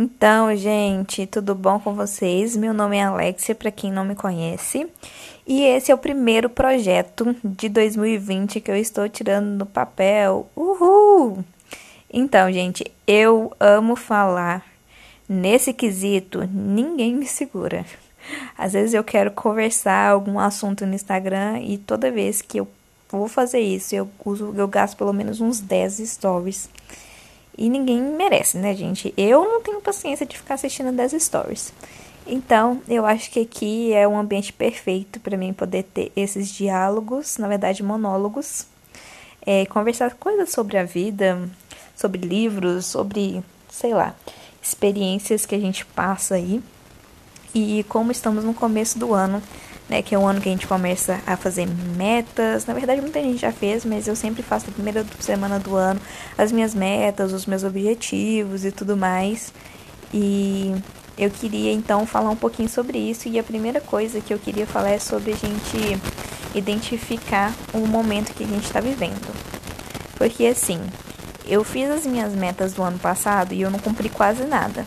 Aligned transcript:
Então, 0.00 0.54
gente, 0.54 1.26
tudo 1.26 1.56
bom 1.56 1.80
com 1.80 1.92
vocês? 1.92 2.56
Meu 2.56 2.72
nome 2.72 2.98
é 2.98 3.02
Alexia, 3.02 3.52
para 3.52 3.72
quem 3.72 3.90
não 3.90 4.04
me 4.04 4.14
conhece, 4.14 4.86
e 5.44 5.64
esse 5.64 5.90
é 5.90 5.94
o 5.94 5.98
primeiro 5.98 6.48
projeto 6.48 7.34
de 7.42 7.68
2020 7.68 8.60
que 8.60 8.70
eu 8.70 8.76
estou 8.76 9.08
tirando 9.08 9.46
no 9.58 9.66
papel. 9.66 10.48
Uhul! 10.54 11.44
Então, 12.12 12.52
gente, 12.52 12.84
eu 13.08 13.52
amo 13.58 13.96
falar. 13.96 14.64
Nesse 15.28 15.72
quesito, 15.72 16.48
ninguém 16.48 17.16
me 17.16 17.26
segura. 17.26 17.84
Às 18.56 18.74
vezes 18.74 18.94
eu 18.94 19.02
quero 19.02 19.32
conversar 19.32 20.12
algum 20.12 20.38
assunto 20.38 20.86
no 20.86 20.94
Instagram 20.94 21.58
e 21.62 21.76
toda 21.76 22.08
vez 22.08 22.40
que 22.40 22.60
eu 22.60 22.68
vou 23.10 23.26
fazer 23.26 23.58
isso, 23.58 23.96
eu 23.96 24.08
uso, 24.24 24.54
eu 24.56 24.68
gasto 24.68 24.96
pelo 24.96 25.12
menos 25.12 25.40
uns 25.40 25.58
10 25.58 26.08
stories. 26.08 26.70
E 27.58 27.68
ninguém 27.68 28.00
merece, 28.00 28.56
né, 28.56 28.72
gente? 28.72 29.12
Eu 29.16 29.42
não 29.42 29.60
tenho 29.60 29.80
paciência 29.80 30.24
de 30.24 30.38
ficar 30.38 30.54
assistindo 30.54 30.92
10 30.92 31.20
stories. 31.20 31.72
Então, 32.24 32.80
eu 32.88 33.04
acho 33.04 33.30
que 33.32 33.40
aqui 33.40 33.92
é 33.92 34.06
um 34.06 34.16
ambiente 34.16 34.52
perfeito 34.52 35.18
para 35.18 35.36
mim 35.36 35.52
poder 35.52 35.82
ter 35.82 36.12
esses 36.14 36.48
diálogos, 36.50 37.36
na 37.36 37.48
verdade, 37.48 37.82
monólogos, 37.82 38.64
é, 39.44 39.66
conversar 39.66 40.14
coisas 40.14 40.50
sobre 40.50 40.78
a 40.78 40.84
vida, 40.84 41.48
sobre 41.96 42.20
livros, 42.20 42.86
sobre, 42.86 43.42
sei 43.68 43.92
lá, 43.92 44.14
experiências 44.62 45.44
que 45.44 45.54
a 45.56 45.58
gente 45.58 45.84
passa 45.84 46.36
aí. 46.36 46.62
E 47.52 47.84
como 47.88 48.12
estamos 48.12 48.44
no 48.44 48.54
começo 48.54 49.00
do 49.00 49.12
ano, 49.14 49.42
né, 49.88 50.02
que 50.02 50.14
é 50.14 50.18
o 50.18 50.26
ano 50.26 50.40
que 50.40 50.48
a 50.48 50.52
gente 50.52 50.66
começa 50.66 51.20
a 51.26 51.36
fazer 51.36 51.66
metas. 51.96 52.66
Na 52.66 52.74
verdade, 52.74 53.00
muita 53.00 53.20
gente 53.20 53.38
já 53.38 53.50
fez, 53.50 53.84
mas 53.84 54.06
eu 54.06 54.14
sempre 54.14 54.42
faço 54.42 54.66
na 54.66 54.72
primeira 54.72 55.04
semana 55.18 55.58
do 55.58 55.74
ano 55.76 56.00
as 56.36 56.52
minhas 56.52 56.74
metas, 56.74 57.32
os 57.32 57.46
meus 57.46 57.64
objetivos 57.64 58.64
e 58.64 58.70
tudo 58.70 58.96
mais. 58.96 59.52
E 60.12 60.74
eu 61.16 61.30
queria 61.30 61.72
então 61.72 62.06
falar 62.06 62.30
um 62.30 62.36
pouquinho 62.36 62.68
sobre 62.68 62.98
isso. 62.98 63.28
E 63.28 63.38
a 63.38 63.42
primeira 63.42 63.80
coisa 63.80 64.20
que 64.20 64.32
eu 64.32 64.38
queria 64.38 64.66
falar 64.66 64.90
é 64.90 64.98
sobre 64.98 65.32
a 65.32 65.36
gente 65.36 66.00
identificar 66.54 67.54
o 67.72 67.78
momento 67.78 68.34
que 68.34 68.44
a 68.44 68.46
gente 68.46 68.64
está 68.64 68.80
vivendo. 68.80 69.34
Porque 70.16 70.46
assim, 70.46 70.80
eu 71.46 71.64
fiz 71.64 71.90
as 71.90 72.04
minhas 72.04 72.34
metas 72.34 72.74
do 72.74 72.82
ano 72.82 72.98
passado 72.98 73.54
e 73.54 73.62
eu 73.62 73.70
não 73.70 73.78
cumpri 73.78 74.10
quase 74.10 74.44
nada. 74.44 74.86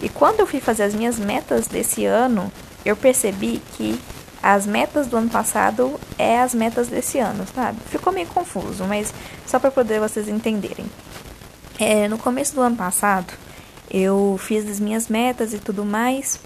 E 0.00 0.08
quando 0.08 0.40
eu 0.40 0.46
fui 0.46 0.60
fazer 0.60 0.84
as 0.84 0.94
minhas 0.94 1.18
metas 1.18 1.66
desse 1.66 2.04
ano, 2.04 2.52
eu 2.84 2.96
percebi 2.96 3.62
que 3.76 3.98
as 4.42 4.66
metas 4.66 5.06
do 5.06 5.16
ano 5.16 5.30
passado 5.30 5.98
é 6.18 6.40
as 6.40 6.52
metas 6.52 6.88
desse 6.88 7.18
ano, 7.18 7.46
sabe? 7.54 7.78
Ficou 7.86 8.12
meio 8.12 8.26
confuso, 8.26 8.84
mas 8.84 9.14
só 9.46 9.58
para 9.58 9.70
poder 9.70 10.00
vocês 10.00 10.28
entenderem. 10.28 10.84
É, 11.78 12.08
no 12.08 12.18
começo 12.18 12.54
do 12.54 12.60
ano 12.60 12.76
passado, 12.76 13.32
eu 13.90 14.36
fiz 14.40 14.68
as 14.68 14.80
minhas 14.80 15.08
metas 15.08 15.52
e 15.54 15.58
tudo 15.58 15.84
mais, 15.84 16.40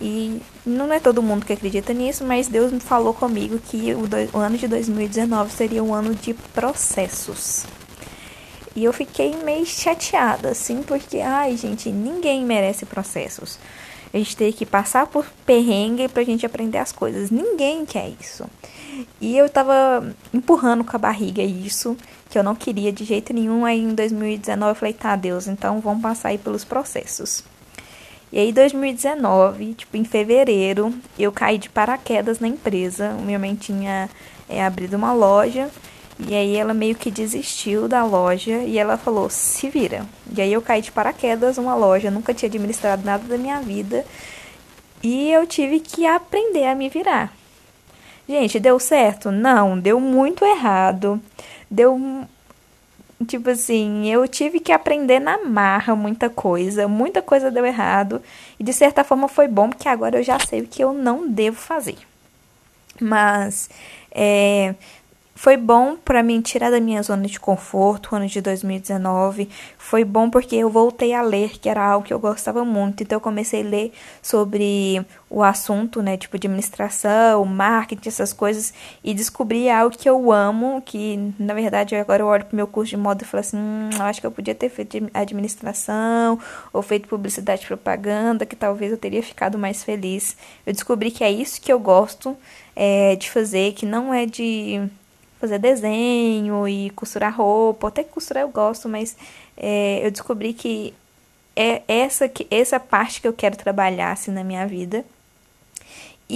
e 0.00 0.40
não 0.64 0.92
é 0.92 0.98
todo 0.98 1.22
mundo 1.22 1.44
que 1.44 1.52
acredita 1.52 1.92
nisso, 1.92 2.24
mas 2.24 2.48
Deus 2.48 2.72
me 2.72 2.80
falou 2.80 3.12
comigo 3.12 3.58
que 3.58 3.94
o, 3.94 4.06
do, 4.06 4.16
o 4.32 4.38
ano 4.38 4.56
de 4.56 4.66
2019 4.66 5.52
seria 5.52 5.84
um 5.84 5.94
ano 5.94 6.14
de 6.14 6.34
processos. 6.34 7.64
E 8.74 8.82
eu 8.82 8.92
fiquei 8.92 9.36
meio 9.44 9.64
chateada, 9.64 10.48
assim, 10.48 10.82
porque, 10.82 11.18
ai, 11.20 11.56
gente, 11.56 11.90
ninguém 11.90 12.44
merece 12.44 12.84
processos. 12.84 13.58
A 14.14 14.16
gente 14.16 14.36
tem 14.36 14.52
que 14.52 14.64
passar 14.64 15.08
por 15.08 15.26
perrengue 15.44 16.06
pra 16.06 16.22
gente 16.22 16.46
aprender 16.46 16.78
as 16.78 16.92
coisas. 16.92 17.32
Ninguém 17.32 17.84
quer 17.84 18.12
isso. 18.20 18.44
E 19.20 19.36
eu 19.36 19.48
tava 19.48 20.14
empurrando 20.32 20.84
com 20.84 20.94
a 20.94 20.98
barriga 21.00 21.42
isso, 21.42 21.96
que 22.30 22.38
eu 22.38 22.44
não 22.44 22.54
queria 22.54 22.92
de 22.92 23.04
jeito 23.04 23.32
nenhum. 23.32 23.64
Aí 23.64 23.80
em 23.80 23.92
2019 23.92 24.70
eu 24.70 24.76
falei, 24.76 24.94
tá, 24.94 25.16
Deus, 25.16 25.48
então 25.48 25.80
vamos 25.80 26.00
passar 26.00 26.28
aí 26.28 26.38
pelos 26.38 26.64
processos. 26.64 27.42
E 28.32 28.38
aí, 28.38 28.52
2019, 28.52 29.74
tipo, 29.74 29.96
em 29.96 30.04
fevereiro, 30.04 30.94
eu 31.18 31.32
caí 31.32 31.58
de 31.58 31.68
paraquedas 31.68 32.38
na 32.38 32.46
empresa. 32.46 33.14
Minha 33.14 33.38
mãe 33.38 33.56
tinha 33.56 34.08
é, 34.48 34.64
abrido 34.64 34.96
uma 34.96 35.12
loja 35.12 35.68
e 36.18 36.34
aí 36.34 36.56
ela 36.56 36.72
meio 36.72 36.94
que 36.94 37.10
desistiu 37.10 37.88
da 37.88 38.04
loja 38.04 38.58
e 38.58 38.78
ela 38.78 38.96
falou: 38.96 39.28
"Se 39.28 39.68
vira". 39.68 40.06
E 40.36 40.40
aí 40.40 40.52
eu 40.52 40.62
caí 40.62 40.82
de 40.82 40.92
paraquedas 40.92 41.56
numa 41.56 41.74
loja, 41.74 42.10
nunca 42.10 42.34
tinha 42.34 42.48
administrado 42.48 43.04
nada 43.04 43.24
da 43.24 43.38
minha 43.38 43.60
vida 43.60 44.04
e 45.02 45.30
eu 45.30 45.46
tive 45.46 45.80
que 45.80 46.06
aprender 46.06 46.64
a 46.64 46.74
me 46.74 46.88
virar. 46.88 47.32
Gente, 48.26 48.58
deu 48.58 48.78
certo? 48.80 49.30
Não, 49.30 49.78
deu 49.78 50.00
muito 50.00 50.44
errado. 50.44 51.20
Deu 51.70 52.26
tipo 53.26 53.50
assim, 53.50 54.10
eu 54.10 54.26
tive 54.26 54.60
que 54.60 54.72
aprender 54.72 55.20
na 55.20 55.38
marra 55.44 55.94
muita 55.94 56.28
coisa, 56.28 56.88
muita 56.88 57.22
coisa 57.22 57.50
deu 57.50 57.64
errado 57.64 58.20
e 58.58 58.64
de 58.64 58.72
certa 58.72 59.04
forma 59.04 59.28
foi 59.28 59.46
bom 59.46 59.68
porque 59.70 59.88
agora 59.88 60.18
eu 60.18 60.22
já 60.22 60.38
sei 60.38 60.60
o 60.60 60.66
que 60.66 60.82
eu 60.82 60.92
não 60.92 61.28
devo 61.28 61.56
fazer. 61.56 61.96
Mas 63.00 63.68
é, 64.10 64.74
foi 65.34 65.56
bom 65.56 65.96
para 65.96 66.22
mim 66.22 66.40
tirar 66.40 66.70
da 66.70 66.78
minha 66.78 67.02
zona 67.02 67.26
de 67.26 67.40
conforto 67.40 68.12
o 68.12 68.16
ano 68.16 68.26
de 68.26 68.40
2019. 68.40 69.48
Foi 69.76 70.04
bom 70.04 70.30
porque 70.30 70.54
eu 70.54 70.70
voltei 70.70 71.12
a 71.12 71.22
ler, 71.22 71.58
que 71.58 71.68
era 71.68 71.84
algo 71.84 72.06
que 72.06 72.14
eu 72.14 72.20
gostava 72.20 72.64
muito. 72.64 73.02
Então 73.02 73.16
eu 73.16 73.20
comecei 73.20 73.62
a 73.62 73.64
ler 73.64 73.92
sobre 74.22 75.04
o 75.28 75.42
assunto, 75.42 76.00
né, 76.00 76.16
tipo 76.16 76.36
administração, 76.36 77.44
marketing, 77.44 78.08
essas 78.08 78.32
coisas 78.32 78.72
e 79.02 79.12
descobri 79.12 79.68
algo 79.68 79.96
que 79.98 80.08
eu 80.08 80.30
amo, 80.30 80.80
que 80.80 81.32
na 81.38 81.52
verdade 81.52 81.96
agora 81.96 82.22
eu 82.22 82.26
olho 82.26 82.44
pro 82.44 82.54
meu 82.54 82.68
curso 82.68 82.90
de 82.90 82.96
moda 82.96 83.24
e 83.24 83.26
falo 83.26 83.40
assim, 83.40 83.56
hum, 83.56 83.90
acho 83.98 84.20
que 84.20 84.26
eu 84.26 84.30
podia 84.30 84.54
ter 84.54 84.68
feito 84.68 85.10
administração 85.12 86.38
ou 86.72 86.80
feito 86.80 87.08
publicidade 87.08 87.64
e 87.64 87.66
propaganda, 87.66 88.46
que 88.46 88.54
talvez 88.54 88.92
eu 88.92 88.98
teria 88.98 89.22
ficado 89.22 89.58
mais 89.58 89.82
feliz. 89.82 90.36
Eu 90.64 90.72
descobri 90.72 91.10
que 91.10 91.24
é 91.24 91.30
isso 91.30 91.60
que 91.60 91.72
eu 91.72 91.80
gosto 91.80 92.36
é, 92.76 93.16
de 93.16 93.28
fazer, 93.28 93.72
que 93.72 93.84
não 93.84 94.14
é 94.14 94.26
de 94.26 94.88
fazer 95.44 95.58
desenho 95.58 96.66
e 96.66 96.90
costurar 96.90 97.36
roupa. 97.36 97.88
Até 97.88 98.02
costurar 98.02 98.42
eu 98.42 98.48
gosto, 98.48 98.88
mas 98.88 99.16
é, 99.56 100.04
eu 100.04 100.10
descobri 100.10 100.52
que 100.54 100.94
é 101.54 101.82
essa, 101.86 102.28
que, 102.28 102.46
essa 102.50 102.80
parte 102.80 103.20
que 103.20 103.28
eu 103.28 103.32
quero 103.32 103.56
trabalhar 103.56 104.12
assim, 104.12 104.30
na 104.30 104.42
minha 104.42 104.66
vida. 104.66 105.04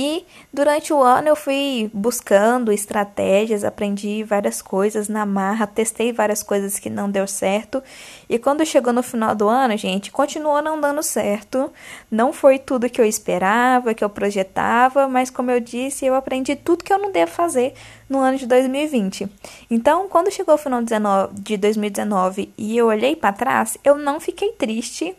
E 0.00 0.25
durante 0.54 0.92
o 0.92 1.03
ano 1.03 1.26
eu 1.26 1.34
fui 1.34 1.91
buscando 1.92 2.70
estratégias, 2.70 3.64
aprendi 3.64 4.22
várias 4.22 4.62
coisas 4.62 5.09
na 5.09 5.26
marra, 5.26 5.66
testei 5.66 6.12
várias 6.12 6.41
coisas 6.41 6.78
que 6.78 6.88
não 6.88 7.10
deu 7.10 7.26
certo. 7.26 7.82
E 8.28 8.38
quando 8.38 8.64
chegou 8.64 8.92
no 8.92 9.03
final 9.03 9.34
do 9.34 9.48
ano, 9.48 9.76
gente, 9.76 10.12
continuou 10.12 10.62
não 10.62 10.81
dando 10.81 11.03
certo. 11.03 11.72
Não 12.09 12.32
foi 12.32 12.60
tudo 12.60 12.88
que 12.88 13.00
eu 13.00 13.04
esperava, 13.04 13.92
que 13.92 14.04
eu 14.04 14.09
projetava, 14.09 15.09
mas 15.09 15.31
como 15.31 15.50
eu 15.50 15.59
disse, 15.59 16.06
eu 16.06 16.15
aprendi 16.15 16.54
tudo 16.54 16.84
que 16.84 16.92
eu 16.92 16.98
não 17.00 17.10
devo 17.10 17.32
fazer 17.32 17.75
no 18.09 18.20
ano 18.20 18.38
de 18.38 18.47
2020. 18.47 19.28
Então, 19.69 20.09
quando 20.09 20.30
chegou 20.30 20.54
o 20.54 20.59
final 20.59 20.80
de 21.32 21.56
2019 21.56 22.53
e 22.56 22.78
eu 22.78 22.86
olhei 22.86 23.16
para 23.16 23.32
trás, 23.32 23.76
eu 23.82 23.98
não 23.98 24.20
fiquei 24.20 24.53
triste 24.53 25.16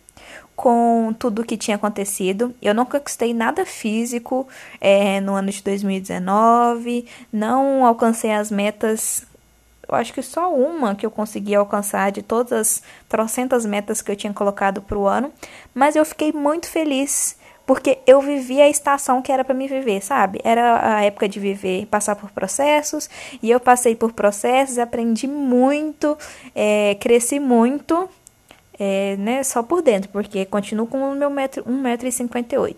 com 0.59 1.15
tudo 1.17 1.41
o 1.41 1.45
que 1.45 1.55
tinha 1.55 1.77
acontecido. 1.77 2.53
Eu 2.61 2.75
não 2.75 2.85
conquistei 2.85 3.33
nada 3.33 3.65
físico 3.65 4.45
é, 4.81 5.21
no 5.21 5.33
ano 5.33 5.49
de 5.49 5.63
2019, 5.63 7.05
não 7.31 7.85
alcancei 7.85 8.33
as 8.33 8.51
metas. 8.51 9.25
Eu 9.87 9.95
acho 9.95 10.13
que 10.13 10.21
só 10.21 10.53
uma 10.53 10.95
que 10.95 11.05
eu 11.05 11.11
consegui 11.11 11.55
alcançar 11.55 12.11
de 12.11 12.21
todas 12.21 12.51
as 12.51 12.83
trocentas 13.07 13.65
metas 13.65 14.01
que 14.01 14.11
eu 14.11 14.17
tinha 14.17 14.33
colocado 14.33 14.81
para 14.81 14.97
o 14.97 15.07
ano, 15.07 15.31
mas 15.73 15.95
eu 15.95 16.03
fiquei 16.03 16.33
muito 16.33 16.67
feliz 16.67 17.37
porque 17.65 17.99
eu 18.05 18.19
vivi 18.19 18.59
a 18.59 18.67
estação 18.67 19.21
que 19.21 19.31
era 19.31 19.45
para 19.45 19.53
me 19.53 19.67
viver, 19.67 20.01
sabe? 20.01 20.41
Era 20.43 20.97
a 20.97 21.03
época 21.03 21.29
de 21.29 21.39
viver, 21.39 21.85
passar 21.85 22.15
por 22.15 22.31
processos, 22.31 23.07
e 23.43 23.51
eu 23.51 23.59
passei 23.59 23.95
por 23.95 24.11
processos, 24.11 24.79
aprendi 24.79 25.27
muito, 25.27 26.17
é, 26.55 26.97
cresci 26.99 27.39
muito, 27.39 28.09
é, 28.79 29.17
né, 29.17 29.43
só 29.43 29.61
por 29.61 29.81
dentro, 29.81 30.09
porque 30.09 30.45
continuo 30.45 30.87
com 30.87 31.11
o 31.11 31.15
meu 31.15 31.29
metro, 31.29 31.65
1,58m. 31.65 32.75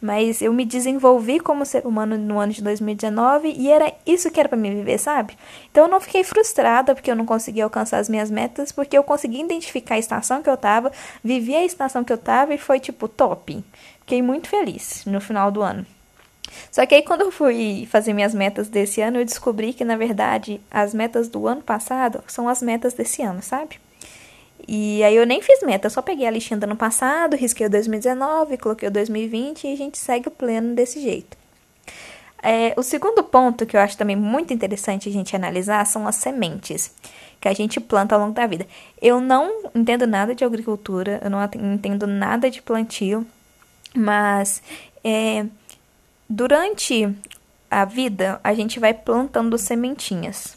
Mas 0.00 0.42
eu 0.42 0.52
me 0.52 0.64
desenvolvi 0.64 1.38
como 1.38 1.64
ser 1.64 1.86
humano 1.86 2.18
no 2.18 2.40
ano 2.40 2.52
de 2.52 2.60
2019 2.60 3.54
e 3.56 3.70
era 3.70 3.92
isso 4.04 4.30
que 4.32 4.40
era 4.40 4.48
para 4.48 4.58
me 4.58 4.74
viver, 4.74 4.98
sabe? 4.98 5.36
Então 5.70 5.84
eu 5.84 5.90
não 5.90 6.00
fiquei 6.00 6.24
frustrada 6.24 6.94
porque 6.94 7.10
eu 7.10 7.14
não 7.14 7.24
consegui 7.24 7.60
alcançar 7.60 7.98
as 7.98 8.08
minhas 8.08 8.30
metas, 8.30 8.72
porque 8.72 8.98
eu 8.98 9.04
consegui 9.04 9.40
identificar 9.40 9.94
a 9.94 9.98
estação 9.98 10.42
que 10.42 10.50
eu 10.50 10.56
tava, 10.56 10.90
vivi 11.22 11.54
a 11.54 11.64
estação 11.64 12.02
que 12.02 12.12
eu 12.12 12.18
tava 12.18 12.52
e 12.52 12.58
foi 12.58 12.80
tipo 12.80 13.06
top. 13.06 13.62
Fiquei 14.00 14.20
muito 14.20 14.48
feliz 14.48 15.04
no 15.06 15.20
final 15.20 15.52
do 15.52 15.62
ano. 15.62 15.86
Só 16.70 16.84
que 16.84 16.94
aí 16.94 17.02
quando 17.02 17.22
eu 17.22 17.30
fui 17.30 17.86
fazer 17.90 18.12
minhas 18.12 18.34
metas 18.34 18.68
desse 18.68 19.00
ano, 19.00 19.18
eu 19.18 19.24
descobri 19.24 19.72
que 19.72 19.84
na 19.84 19.96
verdade 19.96 20.60
as 20.70 20.92
metas 20.92 21.28
do 21.28 21.46
ano 21.46 21.62
passado 21.62 22.22
são 22.26 22.48
as 22.48 22.60
metas 22.60 22.92
desse 22.94 23.22
ano, 23.22 23.42
sabe? 23.42 23.78
E 24.66 25.02
aí 25.02 25.16
eu 25.16 25.26
nem 25.26 25.42
fiz 25.42 25.62
meta, 25.62 25.86
eu 25.86 25.90
só 25.90 26.00
peguei 26.00 26.26
a 26.26 26.30
listinha 26.30 26.58
do 26.58 26.64
ano 26.64 26.76
passado, 26.76 27.36
risquei 27.36 27.66
o 27.66 27.70
2019, 27.70 28.56
coloquei 28.58 28.88
o 28.88 28.92
2020 28.92 29.66
e 29.66 29.72
a 29.72 29.76
gente 29.76 29.98
segue 29.98 30.28
o 30.28 30.30
pleno 30.30 30.74
desse 30.74 31.00
jeito. 31.00 31.36
É, 32.42 32.74
o 32.76 32.82
segundo 32.82 33.24
ponto 33.24 33.64
que 33.64 33.76
eu 33.76 33.80
acho 33.80 33.96
também 33.96 34.16
muito 34.16 34.52
interessante 34.52 35.08
a 35.08 35.12
gente 35.12 35.34
analisar 35.34 35.86
são 35.86 36.06
as 36.06 36.16
sementes 36.16 36.94
que 37.40 37.48
a 37.48 37.54
gente 37.54 37.80
planta 37.80 38.14
ao 38.14 38.20
longo 38.20 38.34
da 38.34 38.46
vida. 38.46 38.66
Eu 39.00 39.20
não 39.20 39.70
entendo 39.74 40.06
nada 40.06 40.34
de 40.34 40.44
agricultura, 40.44 41.20
eu 41.22 41.30
não 41.30 41.42
entendo 41.72 42.06
nada 42.06 42.50
de 42.50 42.60
plantio, 42.60 43.26
mas 43.94 44.62
é, 45.02 45.46
durante 46.28 47.14
a 47.70 47.84
vida 47.84 48.40
a 48.42 48.54
gente 48.54 48.78
vai 48.78 48.92
plantando 48.94 49.56
sementinhas. 49.58 50.56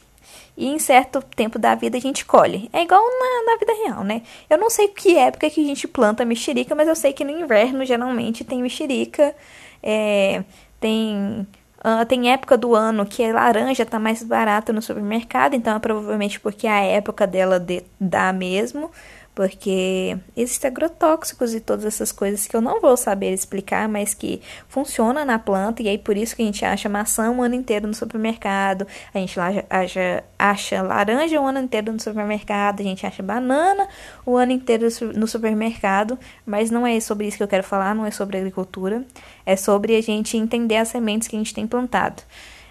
E 0.57 0.67
em 0.67 0.79
certo 0.79 1.21
tempo 1.21 1.59
da 1.59 1.75
vida 1.75 1.97
a 1.97 2.01
gente 2.01 2.25
colhe. 2.25 2.69
É 2.73 2.81
igual 2.81 3.01
na, 3.01 3.51
na 3.51 3.57
vida 3.59 3.73
real, 3.85 4.03
né? 4.03 4.23
Eu 4.49 4.57
não 4.57 4.69
sei 4.69 4.87
que 4.87 5.15
época 5.15 5.49
que 5.49 5.61
a 5.61 5.65
gente 5.65 5.87
planta 5.87 6.25
mexerica, 6.25 6.73
mas 6.73 6.87
eu 6.87 6.95
sei 6.95 7.13
que 7.13 7.23
no 7.23 7.31
inverno 7.31 7.85
geralmente 7.85 8.43
tem 8.43 8.61
mexerica. 8.61 9.35
É, 9.83 10.43
tem 10.79 11.47
Uh, 11.77 12.03
tem 12.05 12.33
época 12.33 12.57
do 12.57 12.73
ano 12.73 13.05
que 13.05 13.23
a 13.23 13.31
laranja 13.31 13.85
tá 13.85 13.99
mais 13.99 14.23
barata 14.23 14.73
no 14.73 14.81
supermercado, 14.81 15.53
então 15.53 15.75
é 15.75 15.79
provavelmente 15.79 16.39
porque 16.39 16.65
a 16.65 16.81
época 16.81 17.27
dela 17.27 17.59
de, 17.59 17.83
dá 17.99 18.33
mesmo 18.33 18.89
porque 19.37 20.17
existem 20.35 20.67
agrotóxicos 20.67 21.53
e 21.53 21.59
todas 21.59 21.85
essas 21.85 22.11
coisas 22.11 22.47
que 22.47 22.55
eu 22.55 22.59
não 22.59 22.81
vou 22.81 22.97
saber 22.97 23.31
explicar, 23.31 23.87
mas 23.87 24.15
que 24.15 24.41
funcionam 24.67 25.23
na 25.23 25.37
planta, 25.37 25.83
e 25.83 25.87
aí 25.87 25.99
por 25.99 26.17
isso 26.17 26.35
que 26.35 26.41
a 26.41 26.45
gente 26.45 26.65
acha 26.65 26.89
maçã 26.89 27.29
o 27.29 27.43
ano 27.43 27.53
inteiro 27.53 27.85
no 27.85 27.93
supermercado, 27.93 28.87
a 29.13 29.19
gente 29.19 29.39
acha, 29.39 30.23
acha 30.39 30.81
laranja 30.81 31.39
o 31.39 31.45
ano 31.45 31.59
inteiro 31.59 31.93
no 31.93 31.99
supermercado, 31.99 32.79
a 32.79 32.83
gente 32.83 33.05
acha 33.05 33.21
banana 33.21 33.87
o 34.25 34.35
ano 34.35 34.53
inteiro 34.53 34.87
no 35.15 35.27
supermercado, 35.27 36.17
mas 36.43 36.71
não 36.71 36.87
é 36.87 36.99
sobre 36.99 37.27
isso 37.27 37.37
que 37.37 37.43
eu 37.43 37.47
quero 37.47 37.63
falar, 37.63 37.93
não 37.93 38.07
é 38.07 38.09
sobre 38.09 38.39
agricultura, 38.39 39.05
é 39.45 39.55
sobre 39.55 39.95
a 39.95 40.01
gente 40.01 40.35
entender 40.35 40.77
as 40.77 40.87
sementes 40.87 41.27
que 41.27 41.35
a 41.35 41.39
gente 41.39 41.53
tem 41.53 41.67
plantado. 41.67 42.23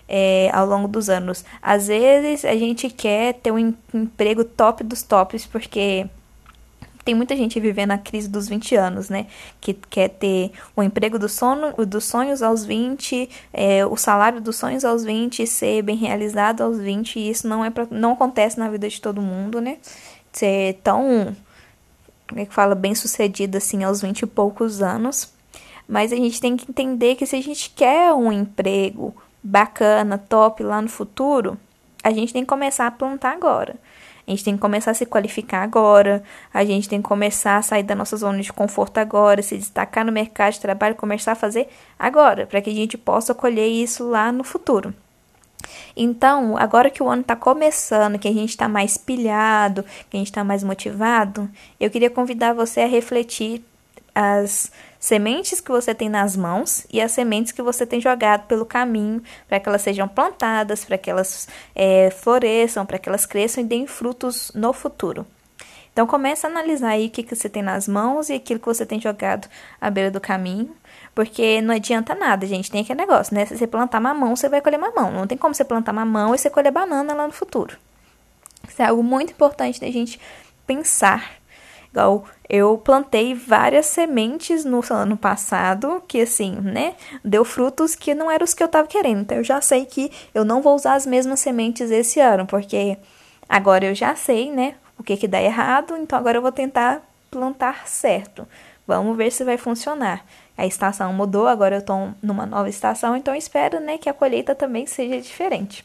É, 0.09 0.51
ao 0.53 0.65
longo 0.65 0.87
dos 0.87 1.09
anos. 1.09 1.45
Às 1.61 1.89
vezes 1.89 2.45
a 2.45 2.55
gente 2.55 2.89
quer 2.89 3.35
ter 3.35 3.51
um 3.51 3.75
emprego 3.93 4.45
top 4.45 4.85
dos 4.85 5.03
tops 5.03 5.47
porque 5.47 6.07
tem 7.07 7.15
muita 7.15 7.37
gente 7.37 7.61
vivendo 7.61 7.93
a 7.93 7.99
crise 7.99 8.29
dos 8.29 8.49
20 8.49 8.75
anos, 8.75 9.09
né? 9.09 9.29
Que 9.61 9.73
quer 9.73 10.09
ter 10.09 10.51
o 10.75 10.83
emprego 10.83 11.21
do 11.21 11.29
sono, 11.29 11.73
dos 11.87 12.05
sonhos 12.05 12.43
aos 12.43 12.65
20, 12.65 13.31
é, 13.53 13.87
o 13.87 13.97
salário 13.97 14.41
dos 14.41 14.57
sonhos 14.57 14.85
aos 14.85 15.05
20, 15.05 15.47
ser 15.47 15.83
bem 15.83 15.95
realizado 15.97 16.63
aos 16.63 16.79
20, 16.79 17.21
e 17.21 17.31
isso 17.31 17.47
não, 17.47 17.65
é 17.65 17.71
pra, 17.71 17.87
não 17.93 18.15
acontece 18.15 18.59
na 18.59 18.69
vida 18.69 18.89
de 18.89 19.01
todo 19.01 19.23
mundo, 19.23 19.61
né? 19.61 19.79
Ser 20.33 20.81
tão, 20.83 21.37
como 22.29 22.41
é 22.41 22.45
que 22.45 22.53
fala, 22.53 22.75
bem 22.75 22.93
sucedido 22.93 23.57
assim 23.57 23.85
aos 23.85 24.03
20 24.03 24.23
e 24.23 24.27
poucos 24.27 24.83
anos. 24.83 25.33
Mas 25.89 26.13
a 26.13 26.17
gente 26.17 26.41
tem 26.41 26.57
que 26.57 26.69
entender 26.69 27.15
que 27.15 27.25
se 27.25 27.37
a 27.37 27.41
gente 27.41 27.71
quer 27.71 28.13
um 28.13 28.33
emprego 28.33 29.15
bacana, 29.41 30.19
top 30.19 30.65
lá 30.65 30.83
no 30.83 30.89
futuro, 30.89 31.57
a 32.03 32.11
gente 32.11 32.33
tem 32.33 32.43
que 32.43 32.49
começar 32.49 32.89
a 32.89 32.91
plantar 32.91 33.33
agora. 33.33 33.77
A 34.27 34.31
gente 34.31 34.45
tem 34.45 34.55
que 34.55 34.61
começar 34.61 34.91
a 34.91 34.95
se 34.95 35.07
qualificar 35.07 35.63
agora, 35.63 36.23
a 36.53 36.65
gente 36.65 36.89
tem 36.89 37.01
que 37.01 37.09
começar 37.09 37.59
a 37.59 37.63
sair 37.63 37.85
da 37.85 37.95
nossa 37.95 38.17
zona 38.17 38.41
de 38.41 38.53
conforto 38.53 38.99
agora, 38.99 39.41
se 39.41 39.57
destacar 39.57 40.05
no 40.05 40.11
mercado 40.11 40.55
de 40.55 40.61
trabalho, 40.61 40.97
começar 40.97 41.33
a 41.33 41.37
fazer 41.37 41.69
agora, 41.97 42.47
para 42.47 42.61
que 42.61 42.71
a 42.71 42.75
gente 42.75 42.99
possa 42.99 43.35
colher 43.35 43.69
isso 43.69 44.09
lá 44.09 44.33
no 44.33 44.43
futuro. 44.43 44.93
Então, 45.97 46.57
agora 46.57 46.91
que 46.91 47.03
o 47.03 47.09
ano 47.09 47.23
está 47.23 47.37
começando, 47.37 48.19
que 48.19 48.29
a 48.29 48.33
gente 48.33 48.51
está 48.51 48.69
mais 48.69 48.97
pilhado, 48.97 49.85
que 50.11 50.17
a 50.17 50.19
gente 50.19 50.29
está 50.29 50.45
mais 50.45 50.63
motivado, 50.63 51.49
eu 51.79 51.91
queria 51.91 52.11
convidar 52.11 52.53
você 52.53 52.81
a 52.81 52.87
refletir 52.87 53.65
as 54.19 54.73
sementes 54.99 55.61
que 55.61 55.71
você 55.71 55.95
tem 55.95 56.09
nas 56.09 56.35
mãos 56.35 56.87
e 56.91 57.03
as 57.03 57.13
sementes 57.13 57.53
que 57.53 57.61
você 57.61 57.85
tem 57.85 58.01
jogado 58.01 58.47
pelo 58.47 58.65
caminho 58.65 59.23
para 59.47 59.61
que 59.61 59.69
elas 59.69 59.83
sejam 59.83 60.09
plantadas, 60.09 60.87
para 60.87 60.97
que 60.97 61.11
elas 61.11 61.47
é, 61.75 62.09
floresçam, 62.09 62.87
para 62.87 62.99
que 62.99 63.11
elas 63.11 63.27
cresçam 63.27 63.63
e 63.63 63.67
deem 63.67 63.87
frutos 63.87 64.51
no 64.55 64.73
futuro. 64.73 65.27
Então 65.93 66.07
comece 66.07 66.47
a 66.47 66.49
analisar 66.49 66.91
aí 66.91 67.09
o 67.09 67.11
que, 67.11 67.23
que 67.23 67.37
você 67.37 67.47
tem 67.47 67.63
nas 67.63 67.87
mãos 67.87 68.31
e 68.31 68.33
aquilo 68.33 68.59
que 68.59 68.65
você 68.65 68.87
tem 68.87 68.99
jogado 68.99 69.49
à 69.79 69.91
beira 69.91 70.11
do 70.11 70.21
caminho, 70.21 70.75
porque 71.15 71.61
não 71.61 71.75
adianta 71.75 72.15
nada, 72.15 72.47
gente, 72.47 72.71
tem 72.71 72.81
aquele 72.81 73.01
negócio, 73.01 73.35
né? 73.35 73.45
Se 73.45 73.57
você 73.57 73.67
plantar 73.67 74.01
mamão, 74.01 74.35
você 74.35 74.49
vai 74.49 74.63
colher 74.63 74.79
mamão. 74.79 75.11
Não 75.11 75.27
tem 75.27 75.37
como 75.37 75.55
você 75.55 75.65
plantar 75.65 75.93
mamão 75.93 76.35
e 76.35 76.39
você 76.39 76.49
colher 76.49 76.73
banana 76.73 77.13
lá 77.13 77.27
no 77.27 77.33
futuro. 77.33 77.77
Isso 78.67 78.81
é 78.81 78.87
algo 78.87 79.03
muito 79.03 79.33
importante 79.33 79.79
da 79.79 79.91
gente 79.91 80.19
pensar 80.67 81.37
Igual 81.97 82.25
eu 82.47 82.77
plantei 82.77 83.33
várias 83.33 83.87
sementes 83.87 84.67
no 84.67 84.83
ano 84.91 85.17
passado, 85.17 86.03
que 86.07 86.21
assim, 86.21 86.53
né, 86.53 86.95
deu 87.25 87.43
frutos 87.43 87.95
que 87.95 88.15
não 88.15 88.31
eram 88.31 88.45
os 88.45 88.53
que 88.53 88.63
eu 88.63 88.69
tava 88.69 88.87
querendo. 88.87 89.23
Então 89.23 89.39
eu 89.39 89.43
já 89.43 89.63
sei 89.63 89.87
que 89.87 90.13
eu 90.35 90.45
não 90.45 90.61
vou 90.61 90.75
usar 90.75 90.93
as 90.93 91.07
mesmas 91.07 91.41
sementes 91.41 91.91
esse 91.91 92.21
ano, 92.21 92.45
porque 92.45 92.99
agora 93.49 93.87
eu 93.87 93.95
já 93.95 94.15
sei, 94.15 94.53
né, 94.53 94.75
o 94.99 95.03
que 95.03 95.17
que 95.17 95.27
dá 95.27 95.41
errado, 95.41 95.97
então 95.97 96.19
agora 96.19 96.37
eu 96.37 96.43
vou 96.43 96.53
tentar 96.53 97.01
plantar 97.31 97.89
certo. 97.89 98.47
Vamos 98.87 99.17
ver 99.17 99.33
se 99.33 99.43
vai 99.43 99.57
funcionar. 99.57 100.23
A 100.55 100.67
estação 100.67 101.15
mudou, 101.15 101.47
agora 101.47 101.77
eu 101.77 101.83
tô 101.83 102.11
numa 102.23 102.45
nova 102.45 102.69
estação, 102.69 103.17
então 103.17 103.35
espero, 103.35 103.81
né, 103.81 103.97
que 103.97 104.11
a 104.11 104.13
colheita 104.13 104.55
também 104.55 104.87
seja 104.87 105.19
diferente. 105.19 105.83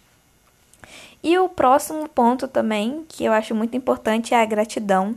E 1.23 1.37
o 1.39 1.47
próximo 1.47 2.09
ponto 2.09 2.49
também, 2.49 3.05
que 3.07 3.23
eu 3.23 3.31
acho 3.31 3.55
muito 3.55 3.77
importante, 3.77 4.33
é 4.33 4.41
a 4.41 4.45
gratidão 4.45 5.15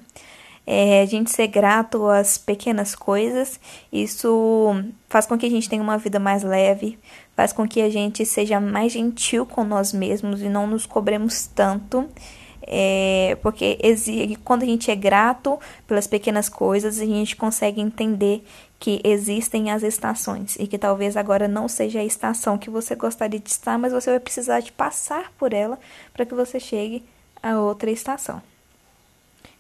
é, 0.67 1.03
a 1.03 1.07
gente 1.07 1.31
ser 1.31 1.49
grato 1.49 2.07
às 2.07 2.39
pequenas 2.39 2.95
coisas, 2.95 3.61
isso 3.93 4.73
faz 5.09 5.27
com 5.27 5.37
que 5.37 5.47
a 5.47 5.51
gente 5.51 5.69
tenha 5.69 5.83
uma 5.83 5.99
vida 5.99 6.19
mais 6.19 6.43
leve, 6.43 6.99
faz 7.37 7.53
com 7.53 7.69
que 7.69 7.83
a 7.83 7.91
gente 7.91 8.25
seja 8.25 8.59
mais 8.61 8.93
gentil 8.93 9.45
com 9.45 9.63
nós 9.65 9.93
mesmos 9.93 10.41
e 10.41 10.49
não 10.49 10.67
nos 10.67 10.87
cobremos 10.87 11.47
tanto. 11.47 12.09
É, 12.67 13.37
porque 13.43 13.79
quando 14.43 14.63
a 14.63 14.67
gente 14.67 14.91
é 14.91 14.97
grato 14.97 15.61
pelas 15.87 16.07
pequenas 16.07 16.49
coisas, 16.49 16.99
a 16.99 17.05
gente 17.05 17.37
consegue 17.37 17.79
entender 17.79 18.43
que 18.79 19.03
existem 19.05 19.71
as 19.71 19.83
estações 19.83 20.57
e 20.59 20.67
que 20.67 20.79
talvez 20.79 21.15
agora 21.15 21.47
não 21.47 21.69
seja 21.69 22.01
a 22.01 22.05
estação 22.05 22.57
que 22.57 22.71
você 22.71 22.95
gostaria 22.95 23.39
de 23.39 23.51
estar, 23.51 23.79
mas 23.79 23.93
você 23.93 24.11
vai 24.11 24.21
precisar 24.21 24.61
de 24.61 24.73
passar 24.73 25.31
por 25.39 25.53
ela 25.53 25.79
para 26.15 26.25
que 26.25 26.35
você 26.35 26.59
chegue 26.59 27.05
a 27.43 27.61
outra 27.61 27.91
estação. 27.91 28.54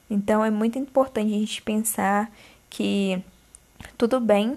Então 0.08 0.44
é 0.44 0.50
muito 0.50 0.78
importante 0.78 1.34
a 1.34 1.38
gente 1.38 1.62
pensar 1.62 2.30
que 2.68 3.22
tudo 3.96 4.20
bem, 4.20 4.56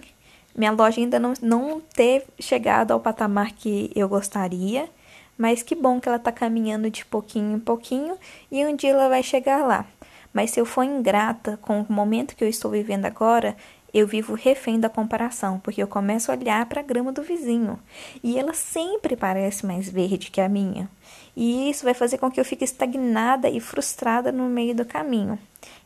minha 0.55 0.71
loja 0.71 0.99
ainda 0.99 1.19
não, 1.19 1.33
não 1.41 1.81
ter 1.93 2.25
chegado 2.39 2.91
ao 2.91 2.99
patamar 2.99 3.51
que 3.51 3.91
eu 3.95 4.09
gostaria, 4.09 4.89
mas 5.37 5.61
que 5.61 5.75
bom 5.75 5.99
que 5.99 6.09
ela 6.09 6.17
está 6.17 6.31
caminhando 6.31 6.89
de 6.89 7.05
pouquinho 7.05 7.57
em 7.57 7.59
pouquinho 7.59 8.17
e 8.51 8.65
um 8.65 8.75
dia 8.75 8.91
ela 8.91 9.07
vai 9.07 9.21
chegar 9.21 9.65
lá. 9.65 9.85
Mas 10.33 10.51
se 10.51 10.59
eu 10.59 10.65
for 10.65 10.83
ingrata 10.83 11.57
com 11.57 11.81
o 11.81 11.93
momento 11.93 12.35
que 12.35 12.43
eu 12.43 12.49
estou 12.49 12.71
vivendo 12.71 13.05
agora, 13.05 13.55
eu 13.93 14.05
vivo 14.05 14.33
refém 14.33 14.79
da 14.79 14.89
comparação, 14.89 15.59
porque 15.59 15.81
eu 15.81 15.87
começo 15.87 16.31
a 16.31 16.35
olhar 16.35 16.65
para 16.65 16.81
a 16.81 16.83
grama 16.83 17.11
do 17.11 17.23
vizinho 17.23 17.79
e 18.23 18.37
ela 18.37 18.53
sempre 18.53 19.15
parece 19.15 19.65
mais 19.65 19.89
verde 19.89 20.29
que 20.29 20.41
a 20.41 20.49
minha. 20.49 20.89
E 21.35 21.69
isso 21.69 21.83
vai 21.83 21.93
fazer 21.93 22.17
com 22.17 22.31
que 22.31 22.39
eu 22.39 22.45
fique 22.45 22.63
estagnada 22.63 23.47
e 23.47 23.59
frustrada 23.59 24.31
no 24.31 24.45
meio 24.45 24.73
do 24.73 24.83
caminho. 24.83 25.37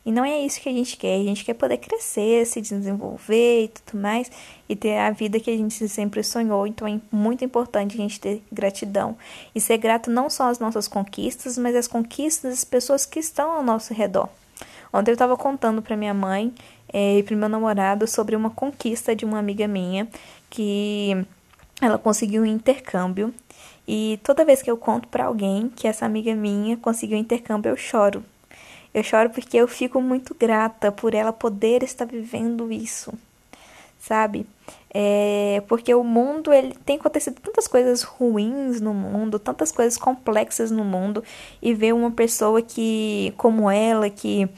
E 0.06 0.12
não 0.12 0.26
é 0.26 0.40
isso 0.40 0.60
que 0.60 0.70
a 0.70 0.72
gente 0.72 0.98
quer. 0.98 1.20
A 1.20 1.24
gente 1.24 1.46
quer 1.46 1.54
poder 1.54 1.78
crescer, 1.78 2.46
se 2.46 2.60
desenvolver 2.60 3.66
e 3.66 3.68
tudo 3.68 4.02
mais, 4.02 4.32
e 4.68 4.76
ter 4.76 4.98
a 4.98 5.12
vida 5.12 5.40
que 5.40 5.52
a 5.52 5.58
gente 5.58 5.88
sempre 5.88 6.24
sonhou. 6.24 6.66
Então 6.66 6.88
é 6.88 7.00
muito 7.12 7.46
importante 7.46 7.96
a 7.96 7.98
gente 7.98 8.20
ter 8.20 8.42
gratidão. 8.52 9.18
E 9.54 9.62
ser 9.62 9.78
grato 9.78 10.10
não 10.10 10.30
só 10.30 10.50
às 10.50 10.58
nossas 10.58 10.88
conquistas, 10.88 11.58
mas 11.58 11.76
às 11.76 11.88
conquistas 11.88 12.52
das 12.52 12.64
pessoas 12.64 13.06
que 13.06 13.20
estão 13.20 13.52
ao 13.52 13.64
nosso 13.64 13.94
redor. 13.94 14.30
Ontem 14.94 15.12
eu 15.12 15.14
estava 15.14 15.38
contando 15.38 15.82
para 15.82 15.96
minha 15.96 16.14
mãe 16.14 16.54
é, 16.94 17.20
e 17.20 17.24
para 17.24 17.36
meu 17.36 17.50
namorado 17.50 18.06
sobre 18.08 18.36
uma 18.36 18.50
conquista 18.50 19.16
de 19.16 19.26
uma 19.26 19.40
amiga 19.40 19.68
minha 19.68 20.08
que 20.50 21.26
ela 21.82 21.98
conseguiu 21.98 22.44
um 22.44 22.46
intercâmbio. 22.46 23.34
E 23.88 24.20
toda 24.24 24.46
vez 24.46 24.62
que 24.62 24.70
eu 24.70 24.78
conto 24.78 25.08
para 25.08 25.26
alguém 25.26 25.70
que 25.70 25.88
essa 25.88 26.06
amiga 26.06 26.36
minha 26.36 26.78
conseguiu 26.78 27.18
um 27.18 27.22
intercâmbio, 27.22 27.70
eu 27.70 27.78
choro. 27.78 28.24
Eu 28.94 29.04
choro 29.04 29.30
porque 29.30 29.58
eu 29.58 29.68
fico 29.68 30.02
muito 30.02 30.36
grata 30.36 30.92
por 30.92 31.14
ela 31.14 31.32
poder 31.32 31.82
estar 31.82 32.06
vivendo 32.06 32.72
isso, 32.72 33.14
sabe? 33.98 34.46
É, 34.94 35.64
porque 35.70 35.96
o 35.96 36.04
mundo 36.04 36.52
ele 36.52 36.76
tem 36.86 36.98
acontecido 36.98 37.40
tantas 37.40 37.68
coisas 37.68 38.04
ruins 38.04 38.82
no 38.82 38.94
mundo, 38.94 39.40
tantas 39.40 39.72
coisas 39.72 39.98
complexas 39.98 40.70
no 40.70 40.84
mundo, 40.84 41.24
e 41.62 41.74
ver 41.74 41.94
uma 41.94 42.12
pessoa 42.12 42.62
que, 42.62 43.34
como 43.38 43.72
ela, 43.72 44.10
que 44.10 44.50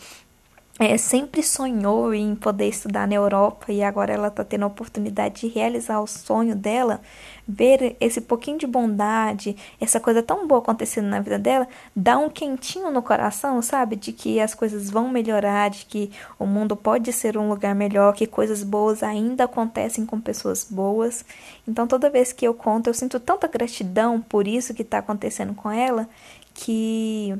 é, 0.79 0.97
sempre 0.97 1.43
sonhou 1.43 2.15
em 2.15 2.33
poder 2.35 2.67
estudar 2.67 3.07
na 3.07 3.13
Europa 3.13 3.71
e 3.71 3.83
agora 3.83 4.11
ela 4.11 4.29
está 4.29 4.43
tendo 4.43 4.63
a 4.63 4.67
oportunidade 4.67 5.41
de 5.41 5.47
realizar 5.47 6.01
o 6.01 6.07
sonho 6.07 6.55
dela, 6.55 6.99
ver 7.47 7.95
esse 7.99 8.19
pouquinho 8.19 8.57
de 8.57 8.65
bondade, 8.65 9.55
essa 9.79 9.99
coisa 9.99 10.23
tão 10.23 10.47
boa 10.47 10.61
acontecendo 10.61 11.05
na 11.05 11.19
vida 11.19 11.37
dela, 11.37 11.67
dá 11.95 12.17
um 12.17 12.27
quentinho 12.27 12.89
no 12.89 13.03
coração, 13.03 13.61
sabe? 13.61 13.95
De 13.95 14.11
que 14.11 14.39
as 14.39 14.55
coisas 14.55 14.89
vão 14.89 15.09
melhorar, 15.09 15.69
de 15.69 15.85
que 15.85 16.11
o 16.39 16.45
mundo 16.47 16.75
pode 16.75 17.13
ser 17.13 17.37
um 17.37 17.49
lugar 17.49 17.75
melhor, 17.75 18.13
que 18.15 18.25
coisas 18.25 18.63
boas 18.63 19.03
ainda 19.03 19.43
acontecem 19.43 20.07
com 20.07 20.19
pessoas 20.19 20.65
boas. 20.67 21.23
Então 21.67 21.85
toda 21.85 22.09
vez 22.09 22.33
que 22.33 22.47
eu 22.47 22.53
conto, 22.53 22.87
eu 22.89 22.95
sinto 22.95 23.19
tanta 23.19 23.47
gratidão 23.47 24.19
por 24.19 24.47
isso 24.47 24.73
que 24.73 24.81
está 24.81 24.97
acontecendo 24.97 25.53
com 25.53 25.69
ela 25.69 26.09
que 26.51 27.35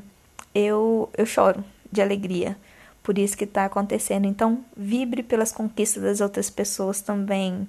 eu, 0.54 1.10
eu 1.16 1.26
choro 1.26 1.64
de 1.90 2.00
alegria 2.00 2.56
por 3.04 3.18
isso 3.18 3.36
que 3.36 3.44
está 3.44 3.66
acontecendo. 3.66 4.26
Então, 4.26 4.64
vibre 4.74 5.22
pelas 5.22 5.52
conquistas 5.52 6.02
das 6.02 6.20
outras 6.22 6.48
pessoas 6.48 7.02
também. 7.02 7.68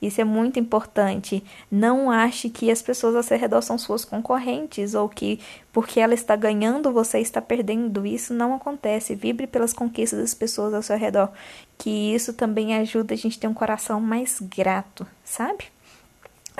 Isso 0.00 0.20
é 0.20 0.24
muito 0.24 0.60
importante. 0.60 1.42
Não 1.68 2.08
ache 2.08 2.48
que 2.48 2.70
as 2.70 2.82
pessoas 2.82 3.16
ao 3.16 3.22
seu 3.22 3.36
redor 3.36 3.62
são 3.62 3.76
suas 3.76 4.04
concorrentes 4.04 4.94
ou 4.94 5.08
que 5.08 5.40
porque 5.72 5.98
ela 5.98 6.14
está 6.14 6.36
ganhando 6.36 6.92
você 6.92 7.18
está 7.18 7.42
perdendo. 7.42 8.06
Isso 8.06 8.32
não 8.32 8.54
acontece. 8.54 9.16
Vibre 9.16 9.48
pelas 9.48 9.72
conquistas 9.72 10.20
das 10.20 10.34
pessoas 10.34 10.72
ao 10.72 10.82
seu 10.82 10.96
redor, 10.96 11.30
que 11.76 12.14
isso 12.14 12.32
também 12.32 12.76
ajuda 12.76 13.14
a 13.14 13.16
gente 13.16 13.38
a 13.38 13.40
ter 13.40 13.48
um 13.48 13.54
coração 13.54 14.00
mais 14.00 14.38
grato, 14.40 15.04
sabe? 15.24 15.64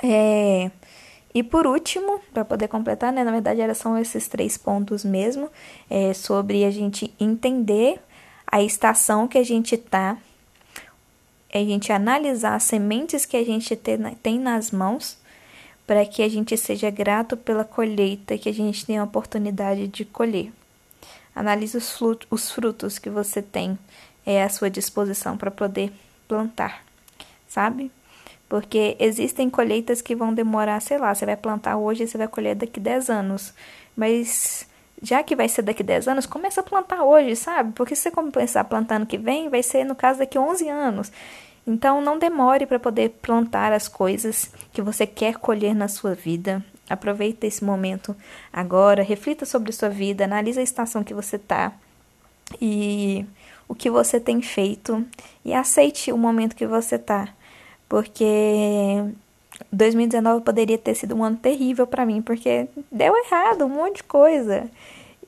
É... 0.02 0.70
E 1.32 1.42
por 1.42 1.66
último, 1.66 2.18
para 2.32 2.46
poder 2.46 2.66
completar, 2.66 3.12
né, 3.12 3.22
na 3.22 3.30
verdade, 3.30 3.60
eram 3.60 3.74
são 3.74 3.98
esses 3.98 4.26
três 4.26 4.56
pontos 4.56 5.04
mesmo, 5.04 5.50
é, 5.90 6.14
sobre 6.14 6.64
a 6.64 6.70
gente 6.70 7.12
entender 7.20 8.00
a 8.46 8.62
estação 8.62 9.26
que 9.26 9.38
a 9.38 9.44
gente 9.44 9.74
está, 9.74 10.16
é 11.50 11.60
a 11.60 11.64
gente 11.64 11.92
analisar 11.92 12.54
as 12.54 12.64
sementes 12.64 13.24
que 13.24 13.36
a 13.36 13.44
gente 13.44 13.74
tem 14.22 14.38
nas 14.38 14.70
mãos, 14.70 15.16
para 15.86 16.04
que 16.04 16.22
a 16.22 16.28
gente 16.28 16.56
seja 16.56 16.90
grato 16.90 17.36
pela 17.36 17.64
colheita 17.64 18.36
que 18.36 18.48
a 18.48 18.54
gente 18.54 18.84
tem 18.84 18.98
a 18.98 19.04
oportunidade 19.04 19.86
de 19.86 20.04
colher. 20.04 20.52
Analise 21.34 21.76
os, 21.76 21.98
os 22.30 22.50
frutos 22.50 22.98
que 22.98 23.08
você 23.08 23.40
tem 23.40 23.78
é, 24.24 24.42
à 24.42 24.48
sua 24.48 24.68
disposição 24.68 25.36
para 25.36 25.50
poder 25.50 25.92
plantar, 26.26 26.82
sabe? 27.46 27.92
Porque 28.48 28.96
existem 28.98 29.48
colheitas 29.48 30.02
que 30.02 30.14
vão 30.14 30.34
demorar, 30.34 30.80
sei 30.80 30.98
lá, 30.98 31.14
você 31.14 31.26
vai 31.26 31.36
plantar 31.36 31.76
hoje 31.76 32.02
e 32.02 32.08
você 32.08 32.18
vai 32.18 32.28
colher 32.28 32.54
daqui 32.54 32.80
10 32.80 33.10
anos. 33.10 33.52
Mas 33.96 34.66
já 35.02 35.22
que 35.22 35.36
vai 35.36 35.48
ser 35.48 35.62
daqui 35.62 35.82
10 35.82 36.08
anos, 36.08 36.26
começa 36.26 36.60
a 36.60 36.64
plantar 36.64 37.04
hoje, 37.04 37.36
sabe? 37.36 37.72
Porque 37.72 37.94
se 37.94 38.02
você 38.02 38.10
começar 38.10 38.66
ano 38.90 39.06
que 39.06 39.18
vem, 39.18 39.48
vai 39.48 39.62
ser, 39.62 39.84
no 39.84 39.94
caso, 39.94 40.18
daqui 40.18 40.38
11 40.38 40.68
anos. 40.68 41.12
Então, 41.66 42.00
não 42.00 42.18
demore 42.18 42.64
para 42.64 42.78
poder 42.78 43.10
plantar 43.20 43.72
as 43.72 43.88
coisas 43.88 44.50
que 44.72 44.80
você 44.80 45.06
quer 45.06 45.36
colher 45.36 45.74
na 45.74 45.88
sua 45.88 46.14
vida. 46.14 46.64
Aproveita 46.88 47.46
esse 47.46 47.64
momento 47.64 48.14
agora, 48.52 49.02
reflita 49.02 49.44
sobre 49.44 49.72
sua 49.72 49.88
vida, 49.88 50.24
analise 50.24 50.60
a 50.60 50.62
estação 50.62 51.02
que 51.02 51.12
você 51.12 51.34
está 51.34 51.72
e 52.60 53.26
o 53.68 53.74
que 53.74 53.90
você 53.90 54.20
tem 54.20 54.40
feito 54.40 55.04
e 55.44 55.52
aceite 55.52 56.12
o 56.12 56.18
momento 56.18 56.54
que 56.54 56.66
você 56.66 56.94
está, 56.94 57.28
porque 57.88 59.02
2019 59.72 60.42
poderia 60.44 60.78
ter 60.78 60.94
sido 60.94 61.14
um 61.14 61.24
ano 61.24 61.36
terrível 61.36 61.86
para 61.86 62.06
mim, 62.06 62.22
porque 62.22 62.68
deu 62.90 63.16
errado 63.16 63.64
um 63.64 63.68
monte 63.68 63.96
de 63.96 64.04
coisa 64.04 64.70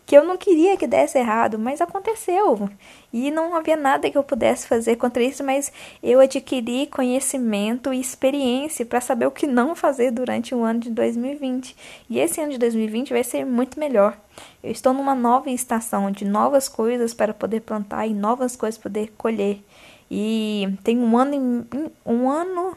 que 0.08 0.16
eu 0.16 0.24
não 0.24 0.38
queria 0.38 0.74
que 0.74 0.86
desse 0.86 1.18
errado, 1.18 1.58
mas 1.58 1.82
aconteceu. 1.82 2.70
E 3.12 3.30
não 3.30 3.54
havia 3.54 3.76
nada 3.76 4.10
que 4.10 4.16
eu 4.16 4.24
pudesse 4.24 4.66
fazer 4.66 4.96
contra 4.96 5.22
isso, 5.22 5.44
mas 5.44 5.70
eu 6.02 6.18
adquiri 6.18 6.86
conhecimento 6.86 7.92
e 7.92 8.00
experiência 8.00 8.86
para 8.86 9.02
saber 9.02 9.26
o 9.26 9.30
que 9.30 9.46
não 9.46 9.76
fazer 9.76 10.10
durante 10.10 10.54
o 10.54 10.64
ano 10.64 10.80
de 10.80 10.88
2020. 10.88 11.76
E 12.08 12.18
esse 12.18 12.40
ano 12.40 12.52
de 12.52 12.56
2020 12.56 13.10
vai 13.10 13.22
ser 13.22 13.44
muito 13.44 13.78
melhor. 13.78 14.16
Eu 14.62 14.72
estou 14.72 14.94
numa 14.94 15.14
nova 15.14 15.50
estação 15.50 16.10
de 16.10 16.24
novas 16.24 16.70
coisas 16.70 17.12
para 17.12 17.34
poder 17.34 17.60
plantar 17.60 18.06
e 18.06 18.14
novas 18.14 18.56
coisas 18.56 18.78
poder 18.78 19.12
colher. 19.18 19.60
E 20.10 20.70
tem 20.82 20.98
um 20.98 21.18
ano, 21.18 21.66
um 22.06 22.30
ano 22.30 22.74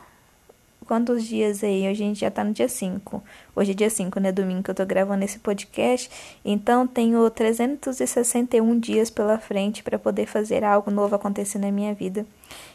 quantos 0.91 1.23
dias 1.23 1.63
aí? 1.63 1.87
A 1.87 1.93
gente 1.93 2.19
já 2.19 2.29
tá 2.29 2.43
no 2.43 2.51
dia 2.51 2.67
5. 2.67 3.23
Hoje 3.55 3.71
é 3.71 3.73
dia 3.73 3.89
5, 3.89 4.19
né? 4.19 4.29
Domingo 4.29 4.61
que 4.61 4.71
eu 4.71 4.75
tô 4.75 4.85
gravando 4.85 5.23
esse 5.23 5.39
podcast. 5.39 6.11
Então, 6.43 6.85
tenho 6.85 7.29
361 7.29 8.77
dias 8.77 9.09
pela 9.09 9.37
frente 9.37 9.83
para 9.83 9.97
poder 9.97 10.25
fazer 10.25 10.65
algo 10.65 10.91
novo 10.91 11.15
acontecer 11.15 11.59
na 11.59 11.71
minha 11.71 11.93
vida. 11.93 12.25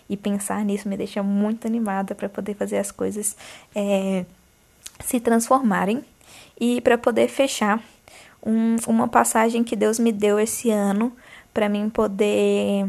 E 0.09 0.17
pensar 0.17 0.65
nisso 0.65 0.89
me 0.89 0.97
deixa 0.97 1.23
muito 1.23 1.67
animada 1.67 2.15
para 2.15 2.27
poder 2.27 2.55
fazer 2.55 2.79
as 2.79 2.91
coisas 2.91 3.37
é, 3.75 4.25
se 5.05 5.21
transformarem. 5.21 6.03
E 6.59 6.81
para 6.81 6.97
poder 6.97 7.29
fechar 7.29 7.85
um, 8.43 8.77
uma 8.87 9.09
passagem 9.09 9.63
que 9.63 9.77
Deus 9.77 9.99
me 9.99 10.11
deu 10.11 10.41
esse 10.41 10.71
ano 10.71 11.13
para 11.53 11.69
mim 11.69 11.91
poder 11.91 12.89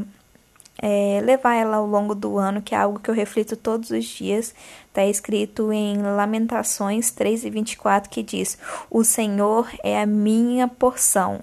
é, 0.81 1.21
levar 1.23 1.55
ela 1.55 1.77
ao 1.77 1.87
longo 1.87 2.13
do 2.13 2.37
ano, 2.37 2.61
que 2.61 2.75
é 2.75 2.77
algo 2.77 2.99
que 2.99 3.09
eu 3.09 3.15
reflito 3.15 3.55
todos 3.55 3.89
os 3.89 4.05
dias. 4.05 4.53
Está 4.87 5.05
escrito 5.05 5.71
em 5.71 6.01
Lamentações 6.01 7.11
3 7.11 7.45
e 7.45 7.49
24 7.49 8.09
que 8.09 8.23
diz: 8.23 8.57
O 8.89 9.03
Senhor 9.03 9.69
é 9.83 10.01
a 10.01 10.05
minha 10.05 10.67
porção. 10.67 11.41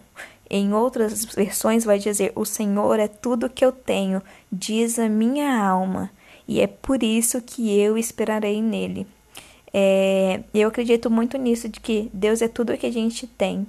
Em 0.48 0.72
outras 0.72 1.24
versões 1.24 1.84
vai 1.84 1.98
dizer: 1.98 2.32
O 2.34 2.44
Senhor 2.44 2.98
é 2.98 3.08
tudo 3.08 3.50
que 3.50 3.64
eu 3.64 3.72
tenho, 3.72 4.22
diz 4.50 4.98
a 4.98 5.08
minha 5.08 5.60
alma, 5.64 6.10
e 6.46 6.60
é 6.60 6.66
por 6.66 7.02
isso 7.02 7.40
que 7.40 7.76
eu 7.78 7.98
esperarei 7.98 8.62
nele. 8.62 9.06
É, 9.72 10.40
eu 10.54 10.68
acredito 10.68 11.10
muito 11.10 11.36
nisso, 11.36 11.68
de 11.68 11.80
que 11.80 12.08
Deus 12.12 12.40
é 12.40 12.46
tudo 12.46 12.76
que 12.78 12.86
a 12.86 12.92
gente 12.92 13.26
tem. 13.26 13.66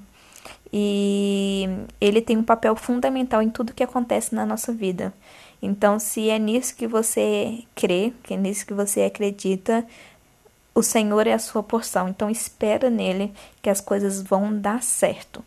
E 0.72 1.68
ele 2.02 2.22
tem 2.22 2.38
um 2.38 2.44
papel 2.44 2.76
fundamental 2.76 3.42
em 3.42 3.50
tudo 3.50 3.74
que 3.74 3.84
acontece 3.84 4.36
na 4.36 4.46
nossa 4.46 4.74
vida. 4.74 5.14
Então, 5.66 6.00
se 6.00 6.30
é 6.30 6.38
nisso 6.40 6.76
que 6.76 6.88
você 6.88 7.64
crê, 7.76 8.14
que 8.24 8.34
é 8.34 8.38
nisso 8.38 8.66
que 8.66 8.74
você 8.74 9.02
acredita, 9.02 9.86
o 10.74 10.84
Senhor 10.84 11.26
é 11.28 11.34
a 11.34 11.40
sua 11.40 11.64
porção. 11.64 12.08
Então, 12.10 12.30
espera 12.30 12.90
nele 12.90 13.34
que 13.62 13.70
as 13.70 13.82
coisas 13.82 14.22
vão 14.22 14.58
dar 14.58 14.84
certo. 14.84 15.44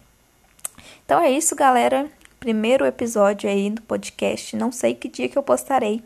Então 1.09 1.23
é 1.23 1.31
isso, 1.31 1.57
galera. 1.57 2.07
Primeiro 2.39 2.85
episódio 2.85 3.49
aí 3.49 3.71
do 3.71 3.81
podcast. 3.81 4.55
Não 4.55 4.71
sei 4.71 4.95
que 4.95 5.09
dia 5.09 5.27
que 5.27 5.39
eu 5.39 5.43
postarei, 5.43 6.03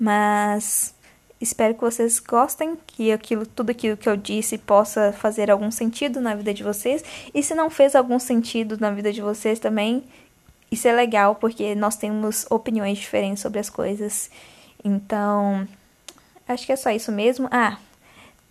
mas 0.00 0.94
espero 1.38 1.74
que 1.74 1.82
vocês 1.82 2.18
gostem, 2.18 2.78
que 2.86 3.12
aquilo, 3.12 3.44
tudo 3.44 3.68
aquilo 3.68 3.94
que 3.94 4.08
eu 4.08 4.16
disse 4.16 4.56
possa 4.56 5.12
fazer 5.12 5.50
algum 5.50 5.70
sentido 5.70 6.18
na 6.18 6.34
vida 6.34 6.54
de 6.54 6.62
vocês. 6.62 7.04
E 7.34 7.42
se 7.42 7.54
não 7.54 7.68
fez 7.68 7.94
algum 7.94 8.18
sentido 8.18 8.78
na 8.80 8.90
vida 8.90 9.12
de 9.12 9.20
vocês 9.20 9.58
também, 9.58 10.02
isso 10.72 10.88
é 10.88 10.92
legal 10.92 11.34
porque 11.34 11.74
nós 11.74 11.96
temos 11.96 12.46
opiniões 12.50 12.96
diferentes 12.96 13.42
sobre 13.42 13.60
as 13.60 13.68
coisas. 13.68 14.30
Então, 14.82 15.68
acho 16.48 16.64
que 16.64 16.72
é 16.72 16.76
só 16.76 16.90
isso 16.90 17.12
mesmo. 17.12 17.46
Ah, 17.50 17.76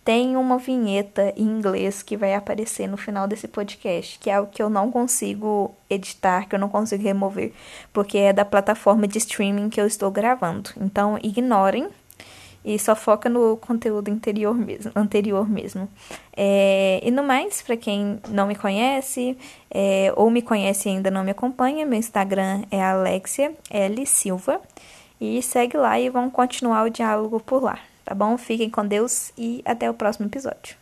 tem 0.04 0.36
uma 0.36 0.56
vinheta 0.56 1.32
em 1.36 1.42
inglês 1.42 2.00
que 2.00 2.16
vai 2.16 2.34
aparecer 2.34 2.86
no 2.86 2.96
final 2.96 3.26
desse 3.26 3.48
podcast, 3.48 4.20
que 4.20 4.30
é 4.30 4.34
algo 4.34 4.52
que 4.52 4.62
eu 4.62 4.70
não 4.70 4.90
consigo 4.90 5.74
editar, 5.90 6.48
que 6.48 6.54
eu 6.54 6.60
não 6.60 6.68
consigo 6.68 7.02
remover, 7.02 7.52
porque 7.92 8.18
é 8.18 8.32
da 8.32 8.44
plataforma 8.44 9.08
de 9.08 9.18
streaming 9.18 9.68
que 9.68 9.80
eu 9.80 9.86
estou 9.86 10.10
gravando. 10.10 10.70
Então, 10.80 11.18
ignorem 11.24 11.88
e 12.64 12.78
só 12.78 12.94
foca 12.94 13.28
no 13.28 13.56
conteúdo 13.56 14.08
interior 14.08 14.54
mesmo, 14.54 14.92
anterior 14.94 15.48
mesmo. 15.48 15.88
É, 16.36 17.00
e 17.02 17.10
no 17.10 17.22
mais, 17.22 17.62
para 17.62 17.76
quem 17.76 18.20
não 18.28 18.46
me 18.46 18.54
conhece 18.54 19.36
é, 19.70 20.12
ou 20.16 20.30
me 20.30 20.42
conhece 20.42 20.88
e 20.88 20.92
ainda 20.92 21.10
não 21.10 21.24
me 21.24 21.30
acompanha, 21.30 21.84
meu 21.84 21.98
Instagram 21.98 22.62
é 22.70 22.82
Alexia 22.82 23.52
L 23.70 24.06
Silva 24.06 24.60
e 25.20 25.42
segue 25.42 25.76
lá 25.76 25.98
e 25.98 26.08
vamos 26.08 26.32
continuar 26.32 26.84
o 26.84 26.90
diálogo 26.90 27.40
por 27.40 27.62
lá, 27.62 27.78
tá 28.04 28.14
bom? 28.14 28.36
Fiquem 28.36 28.70
com 28.70 28.86
Deus 28.86 29.32
e 29.36 29.62
até 29.64 29.88
o 29.90 29.94
próximo 29.94 30.26
episódio. 30.26 30.81